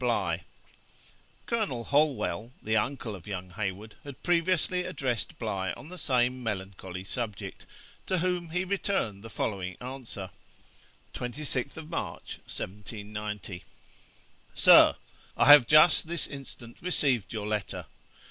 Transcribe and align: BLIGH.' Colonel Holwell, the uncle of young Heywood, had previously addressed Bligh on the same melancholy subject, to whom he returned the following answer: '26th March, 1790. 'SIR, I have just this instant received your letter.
BLIGH.' 0.01 0.41
Colonel 1.45 1.83
Holwell, 1.83 2.51
the 2.63 2.75
uncle 2.75 3.13
of 3.15 3.27
young 3.27 3.51
Heywood, 3.51 3.93
had 4.03 4.23
previously 4.23 4.83
addressed 4.83 5.37
Bligh 5.37 5.73
on 5.77 5.89
the 5.89 5.97
same 5.99 6.41
melancholy 6.41 7.03
subject, 7.03 7.67
to 8.07 8.17
whom 8.17 8.49
he 8.49 8.65
returned 8.65 9.23
the 9.23 9.29
following 9.29 9.77
answer: 9.79 10.31
'26th 11.13 11.87
March, 11.87 12.39
1790. 12.51 13.63
'SIR, 14.55 14.95
I 15.37 15.45
have 15.45 15.67
just 15.67 16.07
this 16.07 16.25
instant 16.25 16.81
received 16.81 17.31
your 17.31 17.45
letter. 17.45 17.85